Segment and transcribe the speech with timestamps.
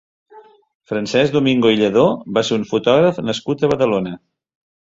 [0.91, 2.07] Francesc Domingo i Lladó
[2.39, 4.19] va ser un fotògraf nascut a Badalona.